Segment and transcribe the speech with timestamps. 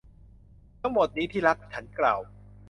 [0.79, 2.19] ทั้งหมดนี้ ที่รัก ฉันกล่าว